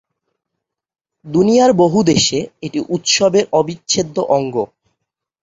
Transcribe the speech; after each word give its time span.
দুনিয়ার 1.25 1.71
বহু 1.81 1.99
দেশে 2.11 2.37
এটি 2.61 2.79
উৎসবের 2.95 3.45
অবিচ্ছেদ্য 3.53 4.15
অঙ্গ। 4.31 4.55